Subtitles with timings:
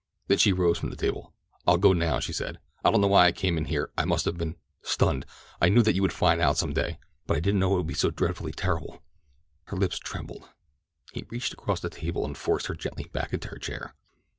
[0.25, 1.31] Then she rose from the table.
[1.67, 4.35] "I'll go now," she said "I don't know why I came in here—I must have
[4.35, 5.27] been—stunned.
[5.61, 7.85] I knew that you would find out some day—but I didn't know that it would
[7.87, 9.03] be so dreadfully terrible."
[9.65, 10.49] Her lips trembled.
[11.13, 13.93] He reached across the table and forced her gently back into her chair.